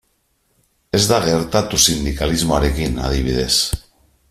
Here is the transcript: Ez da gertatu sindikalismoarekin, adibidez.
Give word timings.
Ez 0.99 1.01
da 1.11 1.19
gertatu 1.25 1.81
sindikalismoarekin, 1.91 2.99
adibidez. 3.11 3.53